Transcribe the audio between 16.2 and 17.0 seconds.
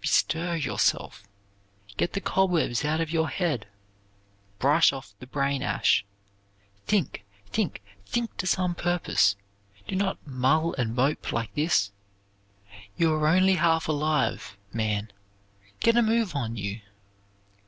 on you!"